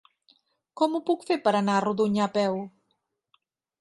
[0.81, 2.59] Com ho puc fer per anar a Rodonyà a peu?